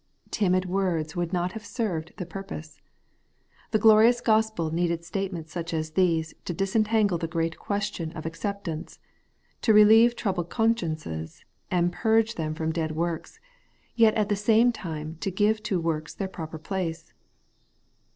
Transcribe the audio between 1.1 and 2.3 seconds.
would not have served the